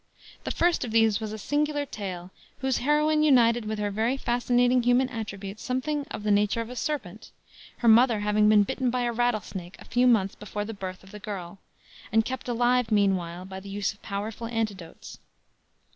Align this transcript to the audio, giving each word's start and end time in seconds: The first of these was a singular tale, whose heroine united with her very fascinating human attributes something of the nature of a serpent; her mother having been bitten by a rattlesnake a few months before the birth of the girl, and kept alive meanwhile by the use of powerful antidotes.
The 0.45 0.49
first 0.49 0.83
of 0.83 0.89
these 0.89 1.19
was 1.19 1.31
a 1.31 1.37
singular 1.37 1.85
tale, 1.85 2.31
whose 2.61 2.79
heroine 2.79 3.21
united 3.21 3.65
with 3.65 3.77
her 3.77 3.91
very 3.91 4.17
fascinating 4.17 4.81
human 4.81 5.07
attributes 5.09 5.61
something 5.61 6.07
of 6.09 6.23
the 6.23 6.31
nature 6.31 6.59
of 6.59 6.71
a 6.71 6.75
serpent; 6.75 7.29
her 7.77 7.87
mother 7.87 8.21
having 8.21 8.49
been 8.49 8.63
bitten 8.63 8.89
by 8.89 9.03
a 9.03 9.11
rattlesnake 9.13 9.75
a 9.77 9.85
few 9.85 10.07
months 10.07 10.33
before 10.33 10.65
the 10.65 10.73
birth 10.73 11.03
of 11.03 11.11
the 11.11 11.19
girl, 11.19 11.59
and 12.11 12.25
kept 12.25 12.49
alive 12.49 12.91
meanwhile 12.91 13.45
by 13.45 13.59
the 13.59 13.69
use 13.69 13.93
of 13.93 14.01
powerful 14.01 14.47
antidotes. 14.47 15.19